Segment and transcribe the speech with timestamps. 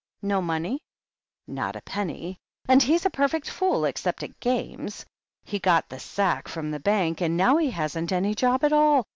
[0.23, 0.81] No money?"
[1.45, 5.05] Not a penny, and he's a perfect fool, except at games.
[5.43, 9.05] He got the sack from the Bank, and now he hasn't any job at all.